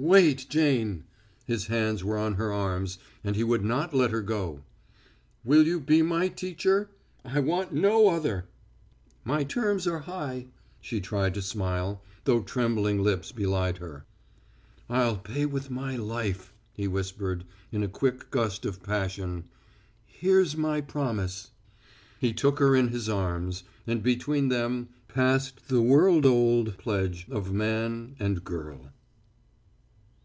[0.00, 1.02] "Wait, Jane!"
[1.44, 4.62] His hands were on her arms, and he would not let her go.
[5.42, 6.88] "Will you be my teacher?
[7.24, 8.44] I want no other."
[9.24, 10.46] "My terms are high."
[10.80, 14.04] She tried to smile, though trembling lips belied her.
[14.88, 17.42] "I'd pay with my life," he whispered
[17.72, 19.46] in a quick gust of passion.
[20.06, 21.50] "Here's my promise"
[22.20, 27.52] He took her in his arms, and between them passed the world old pledge of
[27.52, 28.92] man and girl.